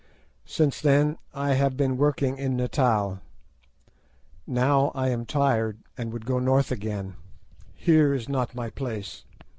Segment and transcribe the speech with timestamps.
[0.47, 3.19] Since then I have been working in Natal.
[4.47, 7.17] Now I am tired, and would go North again.
[7.75, 9.25] Here is not my place.